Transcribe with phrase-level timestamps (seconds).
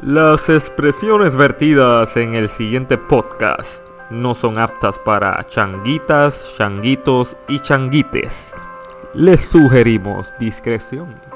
[0.00, 8.54] Las expresiones vertidas en el siguiente podcast no son aptas para changuitas, changuitos y changuites.
[9.12, 11.27] Les sugerimos discreción.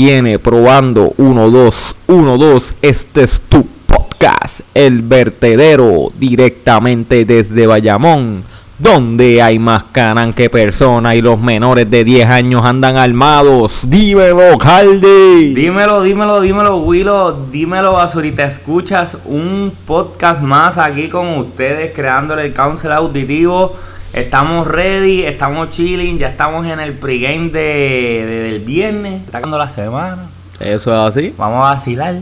[0.00, 2.74] Viene probando 1, 2, 1, 2.
[2.82, 8.44] Este es tu podcast, El Vertedero, directamente desde Bayamón,
[8.78, 13.80] donde hay más canan que personas y los menores de 10 años andan armados.
[13.90, 15.52] Dímelo, Calde.
[15.52, 18.44] Dímelo, dímelo, dímelo, Willow, dímelo, basurita.
[18.44, 23.74] Escuchas un podcast más aquí con ustedes, creándole el council auditivo.
[24.12, 29.22] Estamos ready, estamos chilling, ya estamos en el pregame de, viernes.
[29.24, 30.26] Está acabando la semana.
[30.60, 32.16] Eso es así, Vamos a vacilar.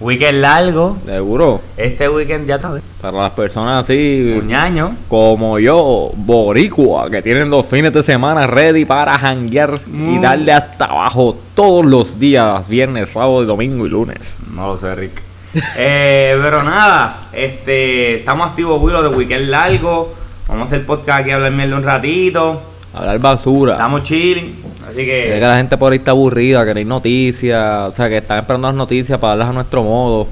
[0.00, 0.96] Weekend largo.
[1.04, 1.60] seguro.
[1.76, 2.82] Este weekend ya sabes.
[3.02, 4.96] Para las personas así Un año.
[5.08, 10.20] como yo, boricua, que tienen dos fines de semana ready para janguear y Mm.
[10.22, 14.36] darle hasta abajo todos los días, viernes, sábado, domingo y lunes.
[14.54, 15.22] No lo sé, Rick.
[15.76, 20.14] Eh, pero nada, este, estamos activos, Willow, de weekend largo.
[20.48, 22.62] Vamos a hacer podcast aquí, a hablar mierda un ratito.
[22.94, 23.72] Hablar basura.
[23.72, 24.56] Estamos chilling.
[24.90, 25.40] Así Es que que.
[25.40, 28.68] la gente por ahí está aburrida, que no hay noticias, o sea, que están esperando
[28.68, 30.26] las noticias para darlas a nuestro modo.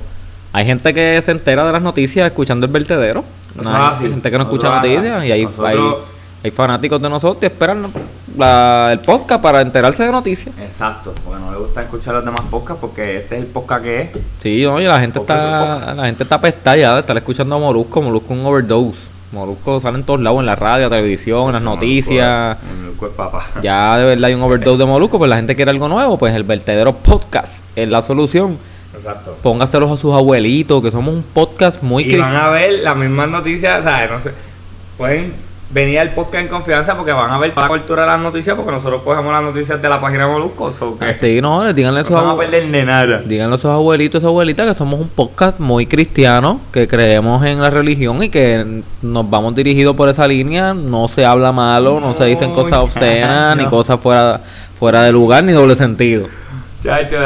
[0.53, 3.25] Hay gente que se entera de las noticias escuchando el vertedero.
[3.62, 4.05] No, hay así.
[4.09, 5.79] gente que no escucha Nosotros- noticias y hay, nosotros- hay,
[6.45, 7.86] hay fanáticos de nosotros que esperan
[8.36, 10.55] la- el podcast para enterarse de noticias.
[10.61, 14.01] Exacto, porque no le gusta escuchar los demás podcasts porque este es el podcast que
[14.03, 14.09] es.
[14.41, 18.01] Sí, oye, la gente está, la gente está apestada ya de estar escuchando a Molusco,
[18.01, 18.98] Molusco un overdose.
[19.33, 22.57] Molusco sale en todos lados, en la radio, televisión, en las noticias.
[22.87, 23.45] El cuerpo, papá.
[23.62, 26.35] Ya de verdad hay un overdose de Molusco, pues la gente quiere algo nuevo, pues
[26.35, 28.58] el vertedero podcast es la solución.
[28.95, 29.36] Exacto.
[29.42, 33.29] Póngaselos a sus abuelitos, que somos un podcast muy Y van a ver las mismas
[33.29, 34.11] noticias, ¿sabes?
[34.11, 34.33] No sé.
[34.97, 35.35] Pueden
[35.70, 38.56] venir al podcast en confianza porque van a ver toda la cobertura de las noticias
[38.56, 40.73] porque nosotros cogemos las noticias de la página de Molusco.
[40.73, 43.18] So que Así, no, les díganle a no van a perder de nada.
[43.24, 47.45] Díganle a sus abuelitos y sus abuelitas que somos un podcast muy cristiano, que creemos
[47.45, 50.73] en la religión y que nos vamos dirigidos por esa línea.
[50.73, 53.70] No se habla malo, no, se dicen No, cosas ya, obscenas, ni no.
[53.70, 54.40] cosas fuera,
[54.78, 56.27] fuera de lugar, ni doble sentido.
[56.83, 57.17] Chacho,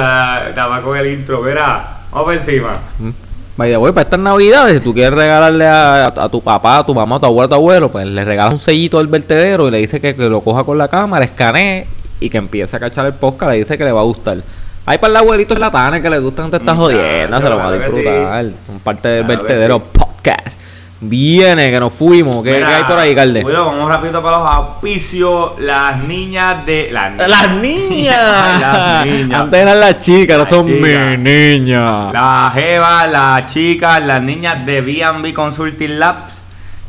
[0.48, 1.42] estaba con el intro.
[1.42, 2.72] Mira, vamos por encima.
[2.98, 3.10] Mm.
[3.56, 6.94] Vaya, voy para estas navidades, si tú quieres regalarle a, a tu papá, a tu
[6.94, 9.70] mamá, a tu abuelo, a tu abuelo, pues le regalas un sellito del vertedero y
[9.70, 11.86] le dice que, que lo coja con la cámara, escanee
[12.18, 14.38] y que empiece a cachar el podcast, le dice que le va a gustar.
[14.86, 17.72] Hay para el abuelito latanes que le gustan te estas jodiendas, se lo va a
[17.72, 17.82] que sí.
[17.96, 18.44] disfrutar.
[18.66, 19.98] Son parte del Claro vertedero sí.
[19.98, 20.60] podcast.
[21.04, 22.44] Viene, que nos fuimos.
[22.44, 23.42] ¿Qué, Mira, qué hay por ahí, Calde?
[23.42, 25.58] Bueno, vamos rapidito para los auspicios.
[25.58, 26.90] Las niñas de.
[26.92, 28.60] Las, ni- ¡Las niñas!
[28.60, 29.40] las niñas.
[29.40, 32.12] Antes eran las chicas, ahora son mis niñas.
[32.12, 36.40] Las jevas, las chicas, las niñas de B&B Consulting Labs.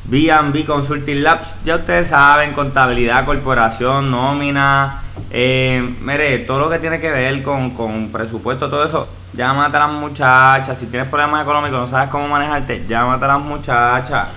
[0.05, 5.01] B&B Consulting Labs, ya ustedes saben, contabilidad, corporación, nómina,
[5.31, 9.81] eh, mire, todo lo que tiene que ver con, con presupuesto, todo eso, llámate a
[9.81, 14.27] las muchachas, si tienes problemas económicos, no sabes cómo manejarte, llámate a las muchachas.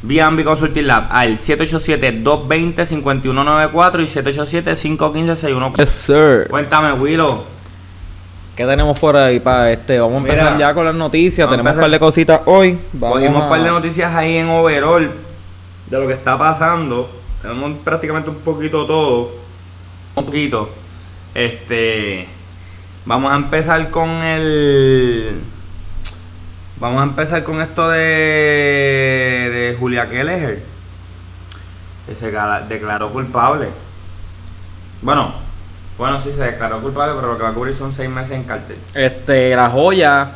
[0.00, 4.04] B&B Consulting Lab al 787-220-5194 y
[4.98, 5.76] 787-515-61.
[5.76, 6.46] Yes, sir.
[6.48, 7.42] Cuéntame, Willow.
[8.54, 9.98] ¿Qué tenemos por ahí para este?
[10.00, 11.48] Vamos a Mira, empezar ya con las noticias.
[11.48, 12.78] Tenemos un par de cositas hoy.
[12.92, 15.10] Vamos Cogimos un par de noticias ahí en overall
[15.88, 17.10] de lo que está pasando.
[17.42, 19.32] Tenemos prácticamente un poquito todo.
[20.14, 20.70] Un poquito.
[21.34, 22.37] Este.
[23.08, 25.40] Vamos a empezar con el.
[26.76, 28.00] Vamos a empezar con esto de.
[29.50, 30.62] de Julia Kelleher.
[32.06, 32.30] Que se
[32.68, 33.70] declaró culpable.
[35.00, 35.32] Bueno,
[35.96, 38.44] bueno, sí se declaró culpable, pero lo que va a cubrir son seis meses en
[38.44, 38.76] cárcel.
[38.92, 40.28] Este, la joya.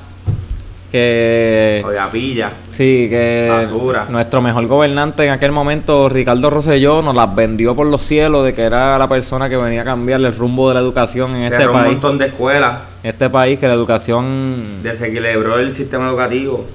[0.92, 1.82] Que.
[1.86, 2.52] O de apilla.
[2.68, 3.48] Sí, que.
[3.50, 4.04] Basura.
[4.10, 8.52] Nuestro mejor gobernante en aquel momento, Ricardo Rosselló, nos las vendió por los cielos de
[8.52, 11.56] que era la persona que venía a cambiarle el rumbo de la educación en este
[11.56, 11.92] Cerró un país.
[11.92, 12.80] montón de escuelas.
[13.02, 14.82] En este país, que la educación.
[14.82, 16.66] desequilibró el sistema educativo.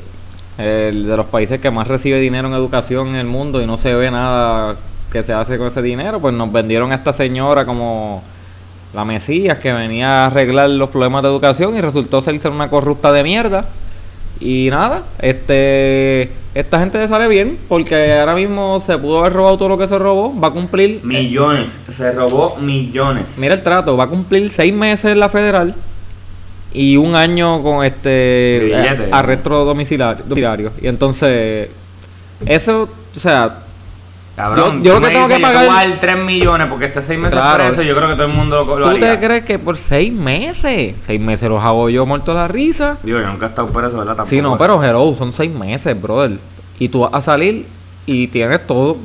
[0.58, 3.78] el de los países que más recibe dinero en educación en el mundo y no
[3.78, 4.76] se ve nada
[5.12, 8.24] que se hace con ese dinero, pues nos vendieron a esta señora como
[8.96, 13.12] la Mesías que venía a arreglar los problemas de educación y resultó ser una corrupta
[13.12, 13.66] de mierda.
[14.40, 19.58] Y nada, este esta gente le sale bien porque ahora mismo se pudo haber robado
[19.58, 21.80] todo lo que se robó, va a cumplir Millones.
[21.92, 23.36] Se robó millones.
[23.38, 25.76] Mira el trato, va a cumplir seis meses en la federal
[26.74, 30.72] y un año con este eh, arresto domiciliario, domiciliario.
[30.82, 31.70] Y entonces,
[32.46, 33.60] eso, o sea,
[34.38, 36.86] Cabrón, Yo- yo que tengo que yo te pagar- voy a dar 3 millones porque
[36.86, 37.66] esté 6 meses Claro.
[37.66, 39.20] preso, yo creo que todo el mundo lo, lo ¿Tú te haría.
[39.20, 40.94] crees que por seis meses?
[41.08, 42.98] Seis meses los hago yo muerto de la risa.
[43.02, 44.16] Digo, yo nunca he estado preso, ¿verdad?
[44.16, 44.30] Tampoco.
[44.30, 46.38] Sí, no, pero hello, son seis meses, brother.
[46.78, 47.66] Y tú vas a salir
[48.06, 48.96] y tienes todo,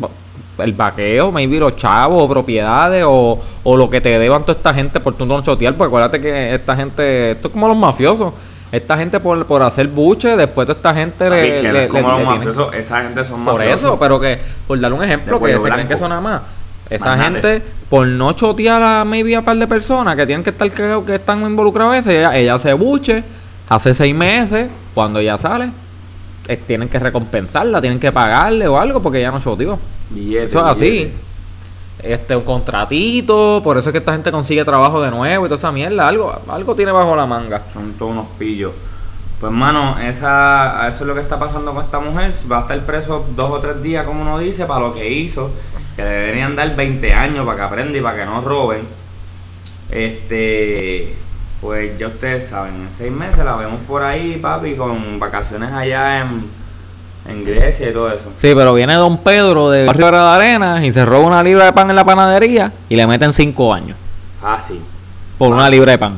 [0.58, 4.74] el vaqueo, maybe los chavos, o propiedades, o, o lo que te deban toda esta
[4.74, 5.72] gente por tu no chotear.
[5.74, 8.34] Porque acuérdate que esta gente, esto es como los mafiosos.
[8.72, 12.24] Esta gente por, por hacer buche, después toda esta gente le, que le- como le-
[12.24, 13.80] mafiosos, esa gente son Por mafiosos.
[13.80, 15.88] eso, pero que, por darle un ejemplo, que cuello se creen blanco.
[15.88, 16.40] que eso nada más.
[16.88, 17.42] Esa Magnates.
[17.52, 21.04] gente, por no chotear a maybe a par de personas que tienen que estar cagados,
[21.04, 23.22] que están involucrados en eso, ella, ella se buche,
[23.68, 25.68] hace seis meses, cuando ella sale,
[26.48, 29.78] eh, tienen que recompensarla, tienen que pagarle o algo porque ella no choteó.
[30.14, 30.90] Eso es así.
[30.90, 31.12] billete.
[32.00, 35.58] Este, un contratito, por eso es que esta gente consigue trabajo de nuevo y toda
[35.58, 37.62] esa mierda, algo, algo tiene bajo la manga.
[37.72, 38.72] Son todos unos pillos.
[39.38, 42.32] Pues, mano, esa, eso es lo que está pasando con esta mujer.
[42.50, 45.50] Va a estar preso dos o tres días, como uno dice, para lo que hizo.
[45.96, 48.82] Que le deberían dar 20 años para que aprenda y para que no roben.
[49.90, 51.14] Este,
[51.60, 56.20] pues ya ustedes saben, en seis meses la vemos por ahí, papi, con vacaciones allá
[56.20, 56.44] en,
[57.28, 58.32] en Grecia y todo eso.
[58.36, 61.72] Sí, pero viene Don Pedro de Barrio de Arenas y se roba una libra de
[61.72, 63.96] pan en la panadería y le meten cinco años
[64.40, 64.80] Fácil,
[65.38, 66.14] por una libra de pan.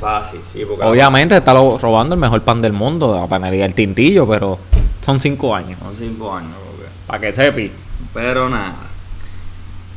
[0.00, 4.28] fácil, sí, porque Obviamente está robando el mejor pan del mundo, la panadería El Tintillo,
[4.28, 4.58] pero
[5.04, 5.78] son cinco años.
[5.80, 6.52] son cinco años.
[6.70, 7.72] porque- Para que sepi.
[8.14, 8.74] Pero nada.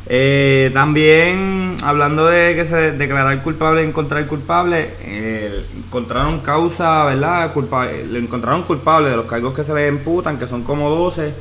[0.08, 7.54] Eh, también, hablando de que se declarar culpable y encontrar culpable, eh, encontraron causa, ¿verdad?
[7.54, 11.34] Culpa- le encontraron culpable de los cargos que se le imputan, que son como 12,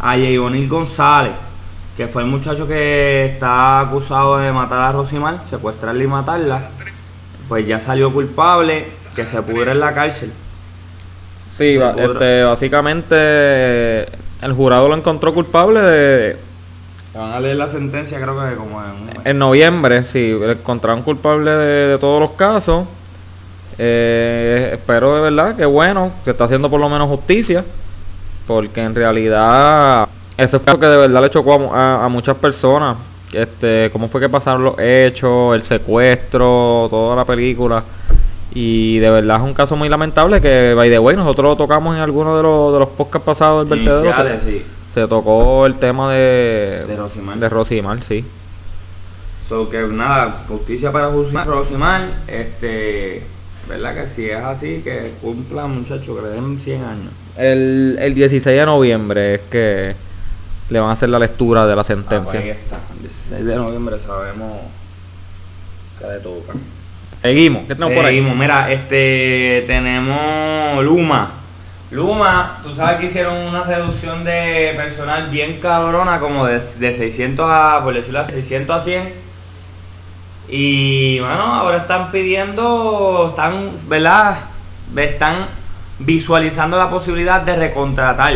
[0.00, 1.32] a Yeonil González,
[1.96, 6.62] que fue el muchacho que está acusado de matar a Rosimar, secuestrarla y matarla.
[7.48, 10.32] Pues ya salió culpable, que se pudre en la cárcel.
[11.56, 13.16] Sí, este, básicamente
[14.42, 16.36] el jurado lo encontró culpable de,
[17.12, 21.02] Le van a leer la sentencia, creo que como en en noviembre, sí, le encontraron
[21.02, 22.84] culpable de, de todos los casos.
[23.78, 27.64] Eh, espero de verdad que bueno, que está haciendo por lo menos justicia,
[28.46, 32.08] porque en realidad ese fue lo que de verdad le chocó a, mu- a- a
[32.08, 32.96] muchas personas.
[33.32, 37.82] Este, cómo fue que pasaron los hechos, el secuestro, toda la película.
[38.52, 41.94] Y de verdad es un caso muy lamentable que, by the way, nosotros lo tocamos
[41.94, 44.04] en alguno de los, de los podcasts pasados del vertedero.
[44.06, 44.64] Iniciales, Se, sí.
[44.94, 47.38] Se tocó el tema de, De Rosimar.
[47.38, 48.24] de Rosimar, sí.
[49.48, 53.24] So que nada, justicia para Rosimar, Rosimar, este,
[53.68, 57.12] verdad que si es así, que cumpla muchachos, que le den 100 años.
[57.36, 59.94] El, el 16 de noviembre es que
[60.68, 62.40] le van a hacer la lectura de la Ah, pues sentencia.
[62.40, 64.58] ahí está, el 16 de noviembre sabemos
[65.98, 66.52] que le toca.
[67.22, 68.16] Seguimos, ¿qué tenemos por ahí?
[68.16, 71.32] Seguimos, mira, este, tenemos Luma.
[71.90, 77.46] Luma, tú sabes que hicieron una reducción de personal bien cabrona, como de, de 600
[77.50, 79.12] a, por decirlo a 600 a 100.
[80.48, 84.36] Y bueno, ahora están pidiendo, están, ¿verdad?
[84.96, 85.46] Están
[85.98, 88.34] visualizando la posibilidad de recontratar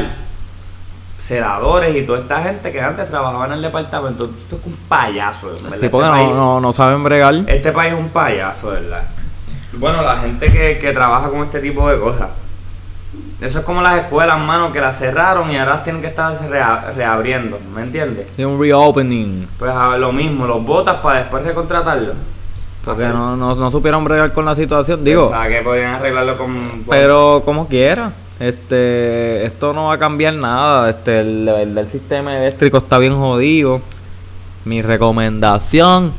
[1.19, 4.25] sedadores y toda esta gente que antes trabajaba en el departamento.
[4.25, 5.75] Esto es un payaso, ¿verdad?
[5.75, 7.35] Este no, país- no, no saben bregar.
[7.47, 9.05] este país es un payaso, ¿verdad?
[9.73, 12.29] Bueno, la gente que, que trabaja con este tipo de cosas.
[13.41, 16.93] Eso es como las escuelas, mano, que las cerraron y ahora tienen que estar rea-
[16.97, 18.27] reabriendo, ¿me entiendes?
[18.39, 19.47] Es un reopening.
[19.59, 22.13] Pues a lo mismo, los botas para después recontratarlo.
[22.85, 23.13] Porque Así.
[23.15, 25.03] no, no, no supieron bregar con la situación.
[25.05, 26.85] Digo, Pensaba que podían arreglarlo con...
[26.89, 28.13] pero como quiera.
[28.39, 30.91] Este, esto no va a cambiar nada.
[30.91, 33.81] Este, el, el del sistema eléctrico está bien jodido.
[34.65, 36.13] Mi recomendación.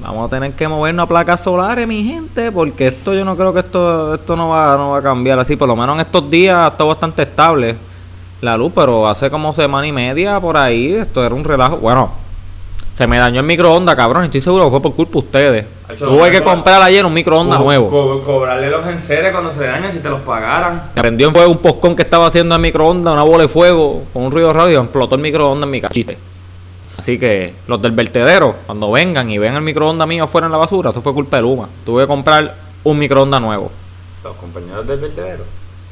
[0.00, 3.52] Vamos a tener que movernos a placas solares, mi gente, porque esto yo no creo
[3.52, 6.30] que esto esto no va no va a cambiar así, por lo menos en estos
[6.30, 7.76] días está bastante estable
[8.40, 11.78] la luz, pero hace como semana y media por ahí esto era un relajo.
[11.78, 12.12] Bueno,
[12.96, 15.66] se me dañó el microondas, cabrón, estoy seguro que fue por culpa de ustedes.
[15.98, 17.88] Tuve que comprar ayer un microondas co- nuevo.
[17.88, 20.82] co- cobrarle los enseres cuando se le dañan si te los pagaran.
[20.94, 24.04] Me prendió en fuego un poscón que estaba haciendo en microondas, una bola de fuego
[24.12, 26.18] con un ruido radio, explotó el microondas en mi cachite.
[26.98, 30.58] Así que los del vertedero, cuando vengan y vean el microondas mío afuera en la
[30.58, 31.68] basura, eso fue culpa de Luma.
[31.86, 33.70] Tuve que comprar un microondas nuevo.
[34.24, 35.44] Los compañeros del vertedero.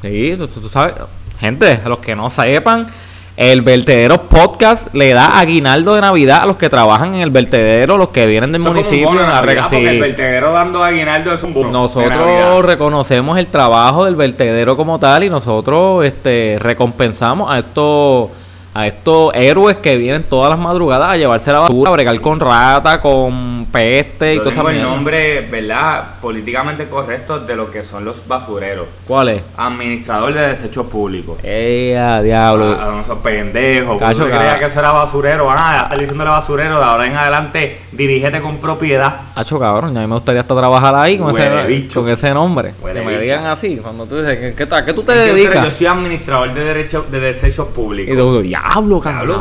[0.02, 0.94] Sí, tú, sabes.
[1.38, 2.88] Gente, a los que no sepan,
[3.36, 7.96] el vertedero podcast le da aguinaldo de Navidad a los que trabajan en el vertedero,
[7.96, 9.08] los que vienen del Eso es como un municipio.
[9.08, 13.46] bono de Navidad, porque el vertedero dando aguinaldo es un bono de Nosotros reconocemos el
[13.46, 18.30] trabajo del vertedero como tal y nosotros este recompensamos a estos
[18.78, 22.38] a estos héroes que vienen todas las madrugadas a llevarse la basura, a bregar con
[22.38, 24.90] rata, con peste y todo tengo el eso.
[24.90, 26.04] nombre, ¿verdad?
[26.20, 28.86] Políticamente correcto de lo que son los basureros.
[29.06, 29.42] ¿Cuál es?
[29.56, 31.38] Administrador de desechos públicos.
[31.42, 32.76] ¡Eh, a diablo!
[32.78, 33.98] Ah, esos pendejos.
[33.98, 34.58] Cacho, Cacho, creía cabrón.
[34.60, 35.50] que eso era basurero.
[35.50, 36.78] Ah, ya está diciéndole basurero.
[36.78, 39.20] De ahora en adelante, dirígete con propiedad.
[39.34, 42.00] Hacho, cabrón, ya a mí me gustaría hasta trabajar ahí con, Huele ese, bicho.
[42.02, 42.74] con ese nombre.
[42.82, 44.84] Huele que me digan así, cuando tú dices, ¿qué, qué?
[44.84, 45.64] ¿Qué tú te dedicas?
[45.64, 48.14] yo soy administrador de, derecho, de desechos Y públicos.
[48.14, 49.40] te digo, diablo, cabrón.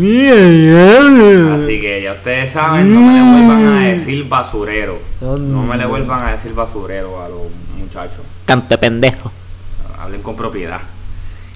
[0.00, 1.62] Diablo, cabrón.
[1.62, 4.98] Así que ya ustedes saben, no me le vuelvan a decir basurero.
[5.20, 7.42] No me le vuelvan a decir basurero a los
[7.78, 8.20] muchachos.
[8.44, 9.30] Cante pendejo.
[9.98, 10.80] hablen con propiedad.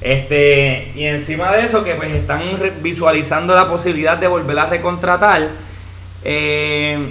[0.01, 2.43] Este, y encima de eso, que pues están
[2.83, 5.49] visualizando la posibilidad de volver a recontratar.
[6.25, 7.11] eh,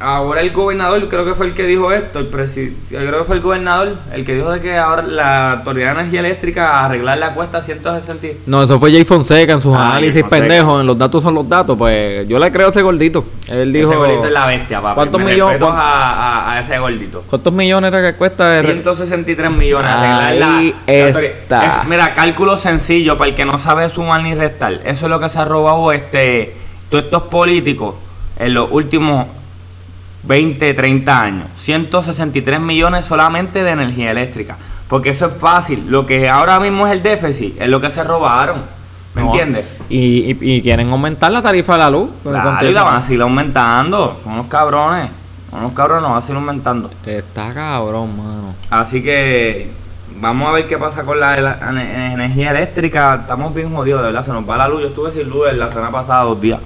[0.00, 3.42] ahora el gobernador, creo que fue el que dijo esto, el creo que fue el
[3.42, 7.62] gobernador, el que dijo de que ahora la Autoridad de Energía Eléctrica arreglar la cuesta
[7.62, 8.26] 160.
[8.46, 10.80] No, eso fue Jay Fonseca en sus Ah, análisis pendejos.
[10.80, 11.78] En los datos son los datos.
[11.78, 13.24] Pues yo le creo a ese gordito.
[13.48, 13.88] Él dijo.
[13.90, 14.94] ese gordito es la bestia, papá.
[14.94, 17.22] ¿Cuántos Me millones- a, a- a ese gordito.
[17.30, 18.58] ¿Cuántos millones era que cuesta?
[18.58, 21.32] el- 163 millones arreglar la- Ahí la autoridad.
[21.32, 21.66] está.
[21.66, 24.72] Es- mira, cálculo sencillo para el que no sabe sumar ni restar.
[24.84, 26.54] Eso es lo que se ha robado este
[26.90, 27.94] todos estos políticos
[28.38, 29.26] en los últimos
[30.26, 31.46] 20, 30 años.
[31.54, 34.56] 163 millones solamente de energía eléctrica.
[34.88, 35.84] Porque eso es fácil.
[35.88, 38.56] Lo que ahora mismo es el déficit es lo que se robaron.
[39.14, 39.66] ¿Me No, entiendes?
[39.88, 42.10] Y, y- y quieren aumentar la tarifa de la luz.
[42.22, 44.18] Claro, y la van a seguir aumentando.
[44.22, 45.08] Son unos cabrones.
[45.50, 46.90] Son unos cabrones, nos van a seguir aumentando.
[47.06, 48.54] Está cabrón, mano.
[48.70, 49.70] Así que
[50.20, 53.18] vamos a ver qué pasa con la, la- ene- energía eléctrica.
[53.22, 54.24] Estamos bien jodidos, de verdad.
[54.24, 54.80] Se nos va la luz.
[54.82, 56.58] Yo estuve sin luz la semana pasada dos días.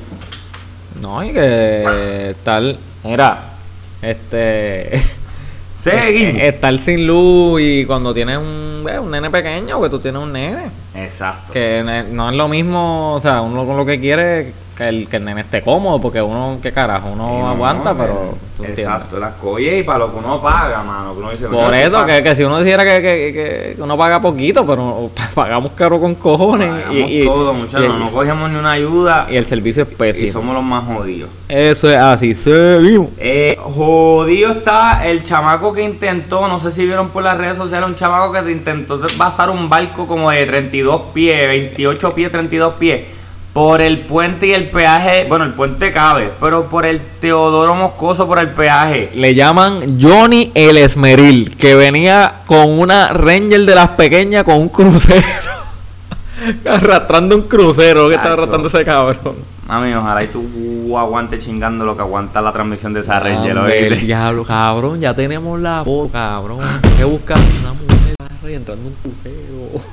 [1.02, 2.78] No, y que tal.
[3.04, 3.54] Mira,
[4.02, 5.00] este.
[5.76, 6.42] Seguimos.
[6.42, 10.32] Estar sin luz y cuando tienes un, eh, un nene pequeño, que tú tienes un
[10.32, 10.70] nene.
[10.94, 11.52] Exacto.
[11.52, 15.16] Que no es lo mismo, o sea, uno con lo que quiere que el, que
[15.16, 18.12] el nene esté cómodo, porque uno, qué carajo, uno Sí, no, aguanta, no, pero.
[18.12, 18.64] eh, tú.
[18.64, 21.12] Exacto, las coye y para lo que uno paga, mano.
[21.14, 22.16] Que uno dice, Por "Mira, eso, paga".
[22.16, 26.14] que, que si uno dijera que, que, que uno paga poquito, pero pagamos caro con
[26.14, 26.70] cojones.
[26.70, 27.92] Pagamos y, y- todo, muchachos.
[27.94, 29.26] y- no cogemos ni una ayuda.
[29.30, 30.32] y el servicio es Y, pésimo.
[30.32, 31.28] somos los más jodidos.
[31.48, 33.08] Eso es así, seguimos.
[33.18, 37.88] Eh, jodido está el chamaco que intentó, no sé si vieron por las redes sociales,
[37.88, 43.04] un chamaco que intentó pasar un barco como de 32 pies, 28 pies, 32 pies,
[43.52, 48.26] por el puente y el peaje, bueno, el puente cabe, pero por el Teodoro Moscoso,
[48.28, 49.08] por el peaje.
[49.14, 54.68] Le llaman Johnny el Esmeril, que venía con una Ranger de las pequeñas con un
[54.68, 55.26] crucero.
[56.64, 58.42] arrastrando un crucero que estaba Cacho.
[58.42, 59.36] arrastrando ese cabrón.
[59.66, 63.88] Mami, ojalá y tú aguantes chingando lo que aguanta la transmisión de esa Ranger, Hombre,
[63.90, 64.06] ¿oíste?
[64.06, 66.60] diablo, cabrón, ya tenemos la foto, cabrón.
[66.96, 68.14] que buscar una mujer
[68.54, 69.84] entrando en un crucero.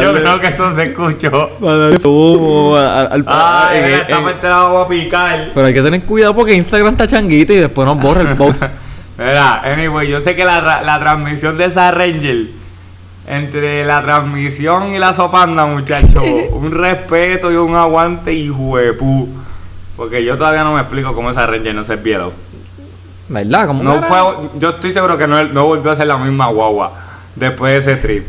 [0.00, 1.50] Yo creo que esto se escuchó.
[1.60, 3.78] Para humo al, al- Ay,
[4.08, 5.50] en- a picar.
[5.54, 8.62] Pero hay que tener cuidado porque Instagram está changuito y después nos borra el post.
[9.16, 12.48] Mira, anyway, yo sé que la, la transmisión de esa Ranger,
[13.26, 19.28] entre la transmisión y la sopanda, muchachos, un respeto y un aguante y juepú.
[19.96, 22.32] Porque yo todavía no me explico cómo esa Ranger no se vieron.
[23.28, 23.66] ¿Verdad?
[23.68, 24.18] ¿Cómo No fue,
[24.58, 26.92] yo estoy seguro que no, no volvió a ser la misma guagua
[27.36, 28.26] después de ese trip.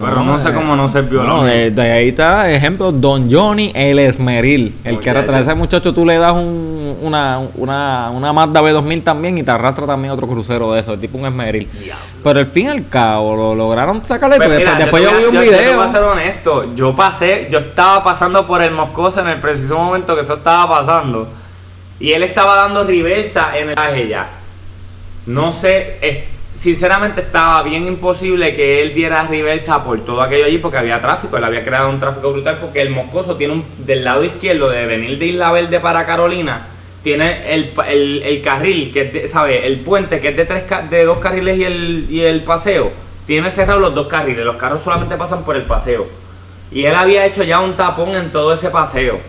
[0.00, 1.44] Pero no, sé eh, cómo no se vio no, mismo.
[1.44, 4.74] de, de ahí está, ejemplo, Don Johnny el Esmeril.
[4.84, 9.04] El que arrastra a ese muchacho tú le das un, una, una, una Mazda B2000
[9.04, 11.68] también y te arrastra también otro crucero de eso, tipo un Esmeril.
[12.24, 14.36] Pero al fin y al cabo lo lograron sacarle.
[14.36, 15.76] Pues mira, después yo vi un yo- yo te video.
[15.76, 16.74] voy a ser honesto.
[16.74, 20.68] Yo pasé, yo estaba pasando por el Moscoso en el preciso momento que eso estaba
[20.80, 21.28] pasando.
[22.00, 24.28] Y él estaba dando reversa en el ya.
[25.26, 30.58] No sé, es- sinceramente estaba bien imposible que él diera reversa por todo aquello allí
[30.58, 31.36] porque había tráfico.
[31.36, 34.86] Él había creado un tráfico brutal porque el Moscoso tiene un, del lado izquierdo de
[34.86, 36.68] venir de Isla Verde para Carolina.
[37.02, 39.66] Tiene el, el, el carril, que es de, ¿sabe?
[39.66, 42.92] El puente, que es de, tres, de dos carriles y el, y el paseo.
[43.26, 44.44] Tiene cerrados los dos carriles.
[44.44, 46.06] Los carros solamente pasan por el paseo.
[46.72, 49.20] Y él había hecho ya un tapón en todo ese paseo.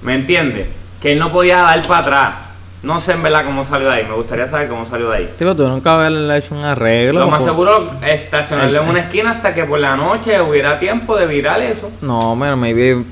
[0.00, 0.68] ¿Me entiendes?
[1.02, 2.34] Que él no podía dar para atrás.
[2.82, 4.04] No sé en verdad cómo salió de ahí.
[4.08, 5.24] Me gustaría saber cómo salió de ahí.
[5.30, 7.20] Sí, pero tuvieron que haberle hecho un arreglo.
[7.20, 10.78] Lo más por- seguro estacionarle en El- una esquina hasta que por la noche hubiera
[10.78, 11.90] tiempo de virar eso.
[12.00, 13.02] No, pero maybe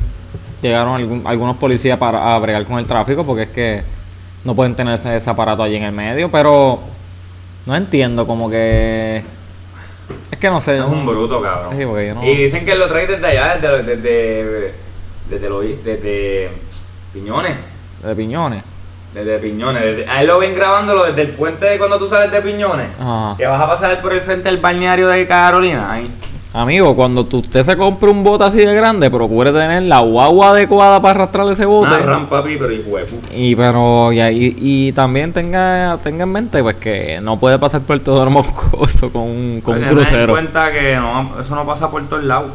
[0.63, 3.83] llegaron algún- algunos policías para a bregar con el tráfico porque es que
[4.45, 6.79] no pueden tener ese, ese aparato allí en el medio, pero
[7.67, 9.23] no entiendo como que
[10.31, 10.77] es que no sé.
[10.79, 11.77] Es un bruto, cabrón.
[11.77, 14.75] Sí, porque yo no- Y dicen que lo trae desde allá, desde, desde,
[15.29, 16.51] desde, lo- desde
[17.13, 17.57] Piñones.
[18.05, 18.63] de piñones.
[19.17, 19.83] Desde Piñones.
[19.83, 22.89] desde- a él lo ven grabándolo desde el puente de cuando tú sales de Piñones.
[23.01, 23.35] Ajá.
[23.39, 25.91] Que vas a pasar por el frente del balneario de Carolina.
[25.91, 26.11] Ahí.
[26.53, 30.51] Amigo, cuando tú- usted se compre un bote así de grande, procure tener la guagua
[30.51, 31.99] adecuada para arrastrar ese bote.
[31.99, 33.35] Rampa, papi, pero de puta.
[33.35, 37.81] Y pero y, y, y también tenga tenga en mente pues que no puede pasar
[37.83, 40.33] por todo el moscoso con un, con un Ten en crucero.
[40.33, 42.51] cuenta que no, eso no pasa por todos lados.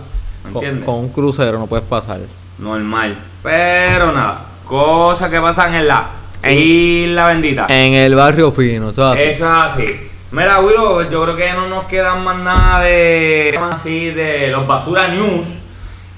[0.46, 0.86] ¿Me Con, entiendes?
[0.86, 2.20] con un crucero no puedes pasar.
[2.58, 3.16] Normal.
[3.44, 4.46] Pero nada.
[4.68, 6.06] Cosas que pasan en la
[6.50, 7.66] isla bendita.
[7.70, 9.30] En el barrio fino, eso es así.
[9.30, 10.12] Eso es así.
[10.32, 14.66] Mira, Willow, yo creo que no nos quedan más nada de temas así de los
[14.66, 15.56] basura news.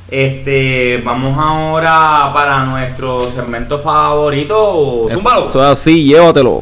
[0.08, 5.08] Este, vamos ahora para nuestro segmento favorito.
[5.12, 5.50] Zúmbalo.
[5.50, 6.62] Eso es así, llévatelo.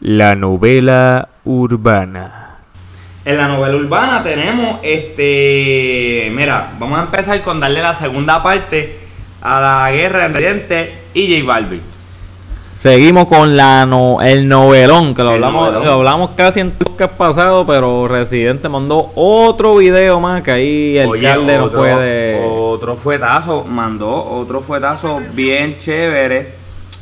[0.00, 2.56] La novela urbana.
[3.24, 6.28] En la novela urbana tenemos este.
[6.34, 9.01] Mira, vamos a empezar con darle la segunda parte
[9.42, 11.80] a la guerra entre Residente y J Balvin.
[12.72, 15.84] Seguimos con la no, el novelón, que lo El hablamos, novelón.
[15.86, 21.08] lo hablamos casi en podcast pasado, pero Residente mandó otro video más que ahí el
[21.08, 22.40] Oye, alcalde no otro, puede.
[22.44, 26.54] Otro fuetazo, mandó otro fuetazo bien chévere.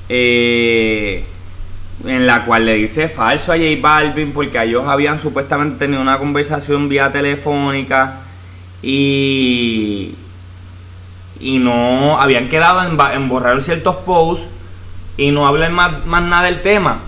[0.08, 1.24] eh,
[2.06, 6.18] en la cual le dice falso a J Balvin porque ellos habían supuestamente tenido una
[6.18, 8.20] conversación vía telefónica
[8.82, 10.14] y
[11.40, 14.46] y no habían quedado en, en borrar ciertos posts
[15.16, 17.00] y no hablan más, más nada del tema.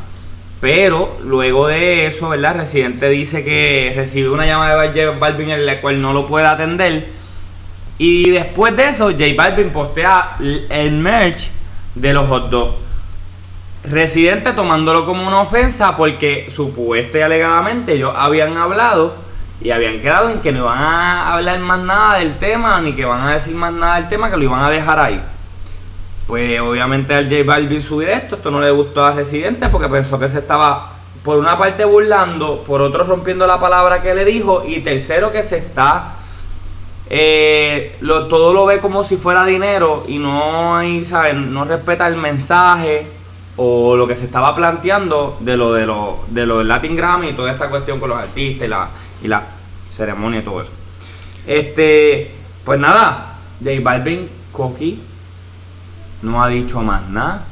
[0.61, 2.57] Pero luego de eso, ¿verdad?
[2.57, 6.47] Residente dice que recibe una llamada de J Balvin en la cual no lo puede
[6.47, 7.09] atender.
[7.99, 10.37] Y después de eso, J Balvin postea
[10.71, 11.51] el merch
[11.95, 12.75] de los hot dogs.
[13.85, 19.17] Residente tomándolo como una ofensa porque supuesta y alegadamente ellos habían hablado
[19.63, 23.05] y habían quedado en que no iban a hablar más nada del tema ni que
[23.05, 25.23] van a decir más nada del tema, que lo iban a dejar ahí.
[26.27, 30.19] Pues obviamente al J Balvin subir esto, esto no le gustó a Residente porque pensó
[30.19, 30.93] que se estaba
[31.25, 35.43] por una parte burlando, por otro rompiendo la palabra que le dijo y tercero que
[35.43, 36.15] se está
[37.15, 41.35] eh, todo lo ve como si fuera dinero y no hay, ¿sabes?
[41.35, 43.07] no respeta el mensaje
[43.57, 47.29] o lo que se estaba planteando de lo de lo, de lo del Latin Grammy
[47.29, 48.89] y toda esta cuestión con los artistas y la,
[49.23, 49.45] y la
[49.95, 50.73] ceremonia y todo eso.
[51.47, 52.31] Este,
[52.65, 55.01] pues nada, J Balvin Coqui
[56.23, 57.45] no ha dicho más nada,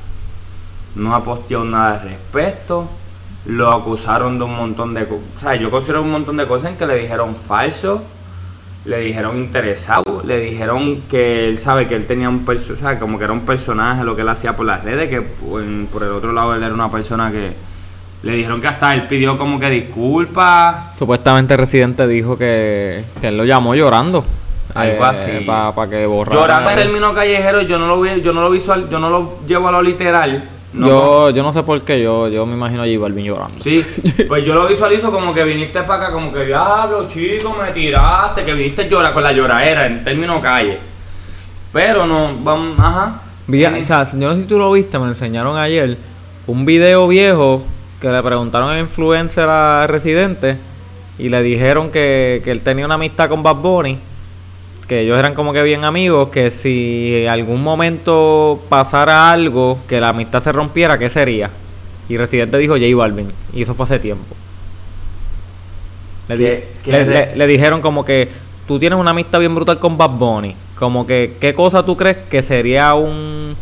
[0.95, 2.89] no ha posteado nada al respecto,
[3.47, 6.71] lo acusaron de un montón de cosas, o sea, yo considero un montón de cosas
[6.71, 8.03] en que le dijeron falso,
[8.85, 13.25] le dijeron interesado, le dijeron que él sabe que él tenía un personaje, como que
[13.25, 15.63] era un personaje lo que él hacía por las redes, que por
[16.03, 17.55] el otro lado él era una persona que
[18.23, 20.97] le dijeron que hasta él pidió como que disculpas.
[20.99, 24.25] Supuestamente Residente dijo que, que él lo llamó llorando.
[24.75, 25.45] Algo así.
[25.47, 26.41] Para que borrara.
[26.41, 29.11] Llorando en el- términos callejeros, yo no lo vi, yo no lo visual, yo no
[29.11, 30.45] lo llevo a lo literal.
[30.73, 33.61] No yo, yo no sé por qué, yo, yo me imagino a J Balvin llorando.
[33.65, 33.85] Sí,
[34.29, 38.45] pues yo lo visualizo como que viniste para acá, como que diablo, chico, me tiraste,
[38.45, 40.79] que viniste llora con la lloradera en términos calle.
[41.73, 43.21] Pero no, vamos, ajá.
[43.49, 45.97] Vi- o sea, yo no sé si tú lo viste, me enseñaron ayer
[46.47, 47.65] un video viejo
[48.01, 50.57] que le preguntaron a influencer a Residente
[51.19, 53.99] y le dijeron que, que él tenía una amistad con Bad Bunny,
[54.89, 60.09] que ellos eran como que bien amigos, que si algún momento pasara algo, que la
[60.09, 61.51] amistad se rompiera, ¿qué sería?
[62.09, 64.35] Y Residente dijo J Balvin, y eso fue hace tiempo.
[66.29, 68.29] Le, di- ¿Qué- qué le- re- le- le dijeron como que
[68.67, 70.57] tú tienes una amistad bien brutal con Bad Bunny.
[70.79, 73.55] Como que, ¿qué cosa tú crees que sería un,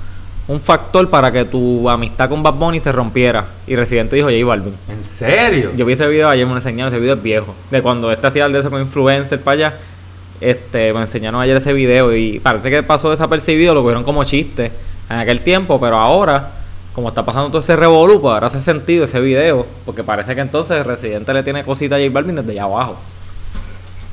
[0.48, 3.44] un factor para que tu amistad con Bad Bunny se rompiera?
[3.66, 4.74] Y Residente dijo J Balvin.
[4.88, 5.72] ¿En serio?
[5.76, 7.54] Yo vi ese video ayer, me lo enseñaron, ese video es viejo.
[7.70, 9.74] De cuando este hacía el de eso con influencer para allá.
[10.40, 14.72] Este, me enseñaron ayer ese video y parece que pasó desapercibido, lo cogieron como chiste
[15.10, 16.50] en aquel tiempo, pero ahora,
[16.94, 20.40] como está pasando todo ese revolú, pues ahora hace sentido ese video, porque parece que
[20.40, 22.96] entonces Residente le tiene cosita a J Balvin desde allá abajo.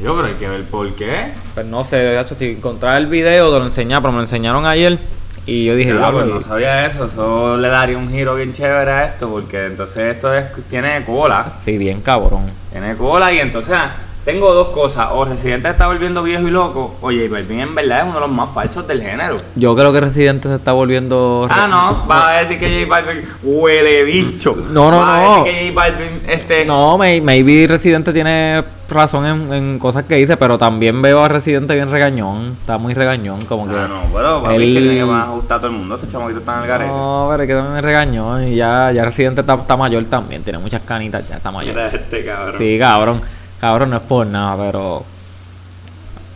[0.03, 1.31] Yo, pero hay que ver por qué.
[1.53, 4.23] Pues no sé, de hecho, si encontrar el video te lo enseñaba, pero me lo
[4.23, 4.97] enseñaron ayer
[5.45, 8.91] y yo dije, "Ah, pues no sabía eso, eso le daría un giro bien chévere
[8.91, 12.49] a esto, porque entonces esto es, tiene cola, sí, bien cabrón.
[12.71, 13.77] tiene cola y entonces
[14.25, 17.99] tengo dos cosas, o Residente está volviendo viejo y loco, o J Balvin en verdad
[17.99, 19.37] es uno de los más falsos del género.
[19.55, 21.47] Yo creo que Residente se está volviendo...
[21.49, 24.55] Ah, no, va a decir que J Balvin huele bicho.
[24.71, 25.11] No, no, Va no.
[25.13, 26.65] A decir que J Balvin, este.
[26.65, 31.27] No, may- maybe Residente tiene razón en, en cosas que dice, pero también veo a
[31.27, 32.55] Residente bien regañón.
[32.59, 33.75] Está muy regañón, como que.
[33.75, 35.95] Ah, no, pero papi, él- es que tiene que a ajustar a todo el mundo.
[35.95, 36.91] Estos chamaquitos están en el garete.
[36.91, 38.43] No, pero es que también es regañón.
[38.47, 40.43] Y ya, ya Residente está, está mayor también.
[40.43, 41.77] Tiene muchas canitas, ya está mayor.
[41.79, 42.55] Este cabrón.
[42.57, 43.21] Sí, cabrón.
[43.65, 45.03] Cabrón, no es por nada, pero.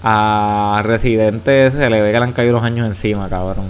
[0.01, 3.65] A Residente se le ve que le han caído los años encima, cabrón.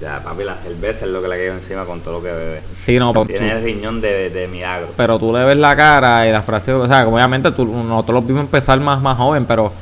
[0.00, 2.62] Ya, papi, la cerveza es lo que le quedó encima con todo lo que bebe.
[2.72, 4.88] Sí, no, pero Tiene tú, el riñón de, de milagro.
[4.96, 8.22] pero tú le ves la cara y la frase, o sea, obviamente tú, nosotros lo
[8.26, 9.72] vimos empezar más, más joven, pero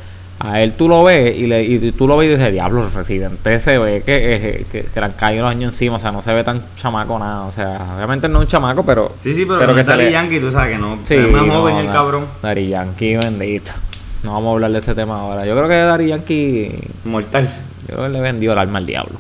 [0.43, 3.61] a él tú lo ves y, le, y tú lo ves y dices, diablo, residente
[3.61, 6.23] se ve que, eh, que, que le han caído los años encima, o sea, no
[6.23, 9.13] se ve tan chamaco nada, o sea, obviamente no es un chamaco, pero...
[9.23, 10.99] Sí, sí, pero, Pero no que es le- Yankee, tú sabes que no.
[11.05, 11.93] Sí, ve más no, joven el no.
[11.93, 12.27] cabrón.
[12.43, 13.73] Daddy Yankee, bendito.
[14.23, 15.45] No vamos a hablar de ese tema ahora.
[15.47, 16.73] Yo creo que Daddy Yankee,
[17.05, 17.49] Mortal.
[17.89, 19.19] yo creo que le vendió el alma al diablo.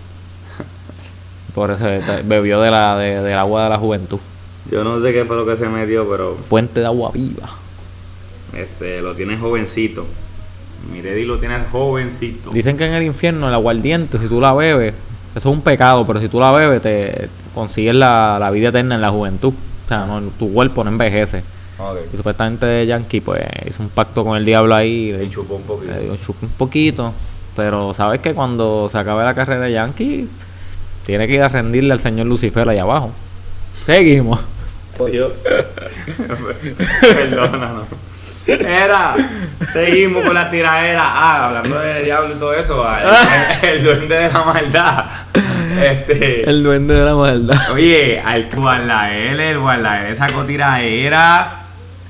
[1.54, 4.18] Por eso eh, bebió de la, de- del agua de la juventud.
[4.70, 7.48] Yo no sé qué fue lo que se metió, pero Fuente de agua viva.
[8.54, 10.06] este lo tiene jovencito.
[10.92, 12.50] Miredi lo tiene jovencito.
[12.50, 14.94] Dicen que en el infierno el aguardiente, si tú la bebes,
[15.34, 18.94] eso es un pecado, pero si tú la bebes, te consigues la, la vida eterna
[18.94, 19.52] en la juventud.
[19.52, 21.42] O sea, no, tu cuerpo no envejece.
[22.12, 25.12] Y supuestamente Yankee, pues, hizo un pacto con el diablo ahí.
[25.12, 25.92] Le chupó un poquito.
[25.92, 27.12] le dio un poquito.
[27.56, 30.28] Pero sabes que cuando se acabe la carrera de Yankee,
[31.04, 33.10] tiene que ir a rendirle al señor Lucifer allá abajo.
[33.84, 34.40] Seguimos.
[37.00, 37.86] Perdónanos.
[38.46, 39.14] Era,
[39.72, 41.02] seguimos con la tiradera.
[41.04, 42.86] Ah, hablando de diablo y todo eso,
[43.62, 45.04] el, el duende de la maldad.
[45.82, 46.48] Este.
[46.48, 47.72] El duende de la maldad.
[47.72, 51.56] Oye, al Guardael, el Guardael sacó tiraera.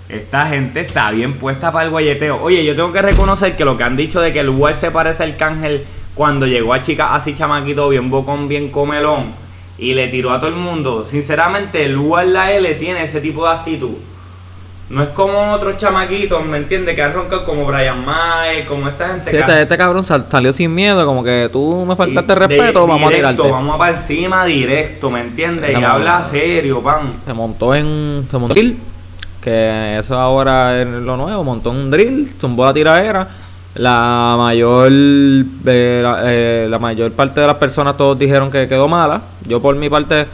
[0.08, 2.42] Esta gente está bien puesta para el guayeteo.
[2.42, 4.90] Oye, yo tengo que reconocer que lo que han dicho de que el Lugar se
[4.90, 5.84] parece al cángel
[6.16, 9.32] cuando llegó a chica así chamaquito, bien bocón, bien comelón,
[9.78, 11.06] y le tiró a todo el mundo.
[11.06, 13.94] Sinceramente, el Lugar la L tiene ese tipo de actitud.
[14.90, 16.96] No es como otros chamaquitos, ¿me entiendes?
[16.96, 20.26] Que han roncado como Brian Mayer, como esta gente Sí, que este, este cabrón sal-
[20.28, 23.52] salió sin miedo, como que tú me faltaste y de- respeto, vamos a directo, tirarte.
[23.52, 25.70] Vamos para encima directo, ¿me entiendes?
[25.70, 27.12] Y Estamos- habla serio, pan.
[27.24, 28.26] Se montó en.
[28.28, 28.78] Se montó drill,
[29.40, 31.44] que eso ahora es lo nuevo.
[31.44, 33.28] Montó en un drill, tumbó la tiradera.
[33.76, 34.90] La mayor.
[34.90, 39.20] eh, la, eh, la mayor parte de las personas todos dijeron que quedó mala.
[39.46, 40.26] Yo por mi parte.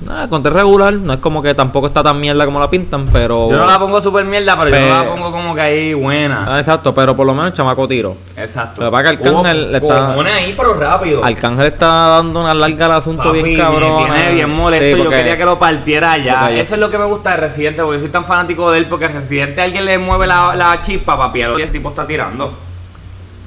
[0.00, 0.94] Nada, conté regular.
[0.94, 3.50] No es como que tampoco está tan mierda como la pintan, pero.
[3.50, 6.44] Yo no la pongo super mierda, pero yo no la pongo como que ahí buena.
[6.48, 8.16] Ah, exacto, pero por lo menos el chamaco tiro.
[8.36, 8.80] Exacto.
[8.82, 11.24] Lo que pasa es que Arcángel está- ahí, pero rápido.
[11.24, 14.04] Arcángel está dando una larga al asunto Papi, bien me cabrón.
[14.06, 14.84] tiene bien molesto.
[14.84, 16.40] Sí, yo porque- quería que lo partiera ya.
[16.42, 18.78] porque Eso es lo que me gusta de Residente, porque yo soy tan fanático de
[18.78, 22.52] él, porque Residente alguien le mueve la, la chispa, papi, y el tipo está tirando.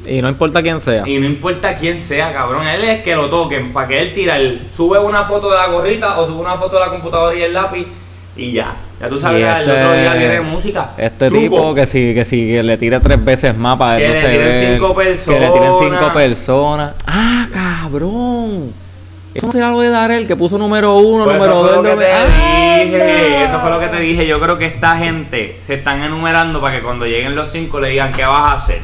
[0.05, 1.07] Y no importa quién sea.
[1.07, 4.37] Y no importa quién sea, cabrón, él es que lo toquen, para que él tira,
[4.37, 7.43] él sube una foto de la gorrita o sube una foto de la computadora y
[7.43, 7.85] el lápiz
[8.35, 8.73] y ya.
[8.99, 10.91] Ya tú sabes que el este- otro día viene música.
[10.97, 11.41] Este Truco.
[11.41, 14.21] tipo que si, que si le tire tres veces más para Que él no le
[14.21, 15.03] se tiren ve, cinco Que
[15.39, 15.99] le tiren personas.
[16.01, 16.93] cinco personas.
[17.07, 18.73] ¡Ah, cabrón!
[19.33, 21.83] Eso no será algo de Darel, que puso número uno, Pues número eso fue dos.
[21.85, 24.27] lo que te ¡Ah, dije, eso fue lo que te dije.
[24.27, 27.89] Yo creo que esta gente se están enumerando para que cuando lleguen los cinco le
[27.89, 28.81] digan qué vas a hacer.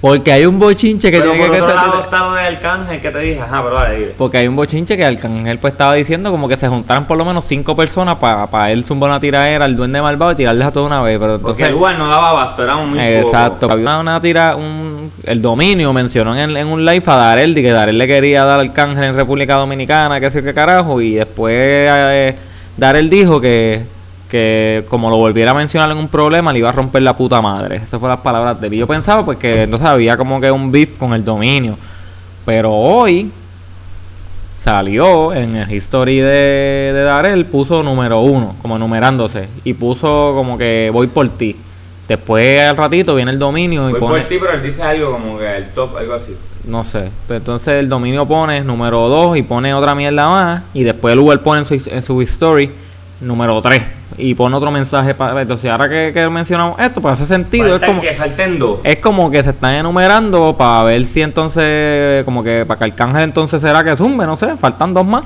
[0.00, 1.62] Porque hay un bochinche que Pero tiene por que...
[1.62, 3.40] otro lado está lo de Arcángel que te dije.
[3.40, 4.14] Ajá, pero dale, dile.
[4.16, 7.24] porque hay un bochinche que Arcángel pues estaba diciendo como que se juntaran por lo
[7.24, 10.86] menos cinco personas para él zumbar una tiradera al duende malvado y tirarles a toda
[10.86, 11.18] una vez.
[11.18, 11.66] Pero Porque entonces...
[11.68, 13.70] el lugar no daba abasto, éramos muy Exacto.
[13.70, 17.70] Había una, una tira, un, el dominio mencionó en, en un live a Darel, que
[17.70, 21.54] Darel le quería dar al cángel en República Dominicana, que sé qué carajo, y después
[21.56, 22.36] eh,
[22.76, 23.82] Darel dijo que,
[24.28, 27.40] que como lo volviera a mencionar en un problema, le iba a romper la puta
[27.40, 27.76] madre.
[27.76, 28.74] Esas fueron las palabras de él.
[28.74, 31.76] Y yo pensaba pues que entonces había como que un beef con el dominio.
[32.44, 33.30] Pero hoy
[34.58, 40.58] salió en el history de, de Darel, puso número uno, como numerándose, y puso como
[40.58, 41.56] que voy por ti.
[42.08, 45.12] Después al ratito viene el dominio y Voy pone, por ti, pero él dice algo
[45.12, 46.36] como que el top, algo así.
[46.64, 50.84] no sé, pero entonces el dominio pone número 2 y pone otra mierda más, y
[50.84, 52.70] después el Uber pone en su, en su history
[53.20, 57.26] número 3 y pone otro mensaje para entonces ahora que, que mencionamos esto pues hace
[57.26, 58.78] sentido Falta es como que falten dos.
[58.82, 63.22] es como que se están enumerando para ver si entonces como que para que Arcángel
[63.22, 65.24] entonces será que zumbe no sé faltan dos más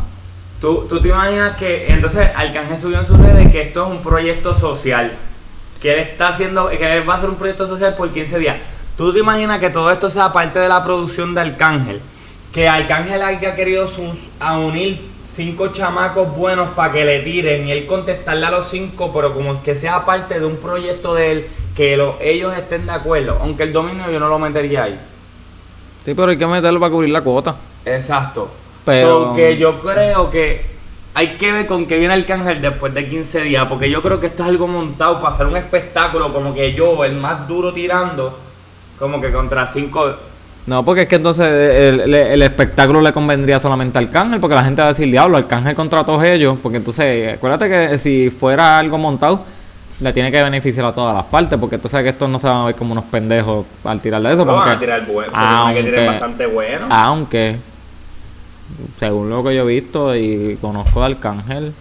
[0.61, 4.03] ¿Tú, tú te imaginas que entonces Arcángel subió en sus redes que esto es un
[4.03, 5.12] proyecto social.
[5.81, 8.57] Que él está haciendo, que él va a hacer un proyecto social por 15 días.
[8.94, 12.03] ¿Tú te imaginas que todo esto sea parte de la producción de Arcángel?
[12.53, 13.88] Que Arcángel haya querido
[14.38, 15.00] a unir
[15.35, 19.62] cinco chamacos buenos para que le tiren y él contestarle a los cinco, pero como
[19.62, 23.38] que sea parte de un proyecto de él, que lo- ellos estén de acuerdo.
[23.40, 24.99] Aunque el dominio yo no lo metería ahí.
[26.05, 28.51] sí pero hay que meterlo para cubrir la cuota Exacto.
[28.85, 30.64] Pero- So, que yo creo que
[31.14, 34.27] hay que ver con qué viene Arcángel después de 15 días, porque yo creo que
[34.29, 38.38] esto es algo montado para hacer un espectáculo, como que yo, el más duro tirando,
[38.99, 40.12] como que contra cinco.
[40.70, 44.54] No, porque es que entonces el, el- el espectáculo le convendría solamente al Arcángel, porque
[44.54, 48.30] la gente va a decir, diablo, Arcángel contra todos ellos, porque entonces, acuérdate que si
[48.30, 49.44] fuera algo montado,
[49.98, 52.46] le tiene que beneficiar a todas las partes, porque tú sabes que estos no se
[52.46, 55.83] van a ver como unos pendejos al tirarle eso, No van a tirar bueno, aunque-
[55.85, 56.87] que tirar bastante bueno.
[56.88, 57.56] aunque
[59.00, 61.72] según lo que yo he visto y conozco de Arcángel,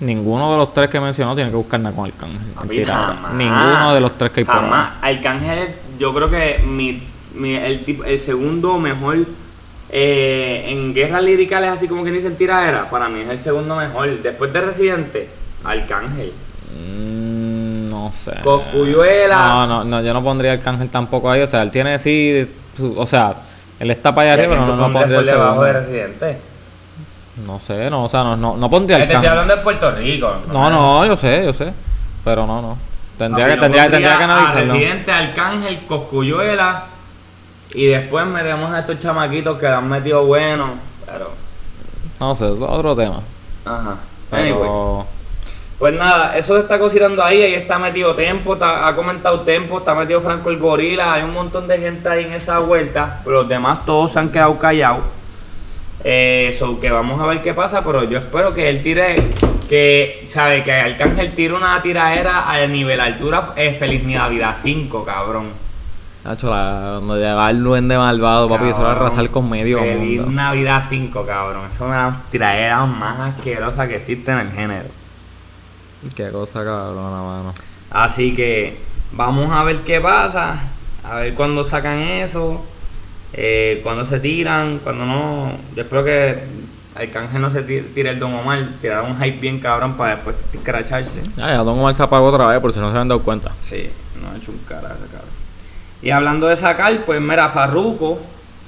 [0.00, 2.38] ninguno de los tres que mencionó tiene que buscar nada con Arcángel.
[2.86, 3.34] Jamás.
[3.34, 4.54] ninguno de los tres que hay por.
[5.02, 7.02] Arcángel, yo creo que mi-
[7.36, 9.18] el, el segundo mejor
[9.90, 14.22] eh, en guerras liricales, así como que dicen tiradera, para mí es el segundo mejor.
[14.22, 15.28] Después de Residente,
[15.64, 16.32] Arcángel.
[16.78, 18.32] Mm, no sé.
[18.42, 19.38] Cosculluela.
[19.38, 21.40] No, no, no, yo no pondría Arcángel tampoco ahí.
[21.40, 22.46] O sea, él tiene sí.
[22.96, 23.34] o sea,
[23.80, 25.72] él está para allá ¿Y a arriba, pero no, no pondría el debajo de.
[25.72, 26.38] Residente.
[27.46, 29.30] No sé, no, o sea, no, no, no pondría Te estoy Arcángel.
[29.30, 30.32] hablando de Puerto Rico.
[30.52, 31.72] No, no, yo sé, yo sé.
[32.24, 32.76] Pero no, no.
[33.16, 34.74] Tendría que, tendría, tendría que analizarlo.
[34.74, 36.84] Residente, Arcángel, Coscuyuela.
[37.74, 40.70] Y después metemos a estos chamaquitos que han metido bueno.
[41.06, 41.30] Pero.
[42.20, 43.20] No sé, es otro tema.
[43.64, 43.96] Ajá.
[44.30, 44.42] Pero.
[44.42, 45.06] Anyway.
[45.78, 49.78] Pues nada, eso se está cocinando ahí, ahí está metido Tempo, está- ha comentado Tempo,
[49.78, 53.42] está metido Franco el Gorila, hay un montón de gente ahí en esa vuelta, pero
[53.42, 55.04] los demás todos se han quedado callados.
[56.02, 59.14] Eh, so que vamos a ver qué pasa, pero yo espero que él tire,
[59.68, 65.46] que, sabe, que Arcángel tire una tiradera al nivel altura eh, Feliz Navidad 5, cabrón.
[66.28, 69.06] Nacho, la, cuando llegaba el duende malvado, papi, eso era Cabrón.
[69.06, 70.32] arrasar con medio Feliz mundo.
[70.32, 71.64] Navidad 5, cabrón.
[71.66, 74.88] Esa es una de las tiraderas más asquerosas que existe en el género.
[76.14, 77.54] Qué cosa cabrona, mano.
[77.90, 78.78] Así que
[79.12, 80.60] vamos a ver qué pasa,
[81.02, 82.62] a ver cuándo sacan eso,
[83.32, 85.52] eh, cuándo se tiran, cuándo no.
[85.74, 86.42] Yo espero que
[86.94, 90.36] Arcángel no se ti- tire el Don Omar, tirar un hype bien cabrón para después
[90.52, 91.22] escracharse.
[91.36, 93.50] Ya, ya Don Omar se apagó otra vez por si no se habían dado cuenta.
[93.62, 93.88] Sí,
[94.22, 95.38] no ha hecho un carajo ese cabrón.
[96.02, 98.18] Y hablando de sacar, pues mira, Farruko